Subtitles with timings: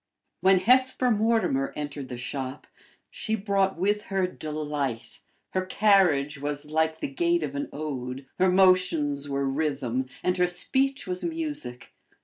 [0.39, 2.65] When Hesper Mortimer entered the shop,
[3.11, 5.19] she brought with her delight;
[5.51, 10.47] her carriage was like the gait of an ode; her motions were rhythm; and her
[10.47, 11.93] speech was music.